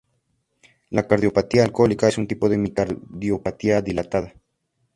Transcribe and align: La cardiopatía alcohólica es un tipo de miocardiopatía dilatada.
La 0.89 1.05
cardiopatía 1.07 1.63
alcohólica 1.63 2.07
es 2.07 2.17
un 2.17 2.25
tipo 2.25 2.49
de 2.49 2.57
miocardiopatía 2.57 3.83
dilatada. 3.83 4.33